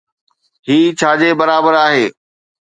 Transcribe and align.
هي 0.67 0.77
ڇا 1.01 1.11
جي 1.21 1.29
برابر 1.43 1.73
آهي؟ 1.85 2.05